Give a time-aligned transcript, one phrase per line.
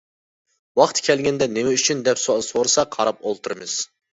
[0.81, 3.79] ۋاقتى كەلگەندە نېمە ئۈچۈن دەپ سوئال سورىسا قاراپ ئولتۇرىمىز.